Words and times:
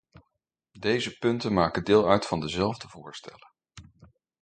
Deze 0.79 1.17
punten 1.17 1.53
maken 1.53 1.83
deel 1.83 2.09
uit 2.09 2.25
van 2.25 2.39
dezelfde 2.39 2.87
voorstellen. 2.87 3.51